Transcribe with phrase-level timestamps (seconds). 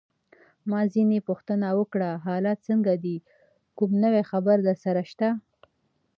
[0.69, 3.17] ما ځینې پوښتنه وکړه: حالات څنګه دي؟
[3.77, 5.29] کوم نوی خبر درسره شته؟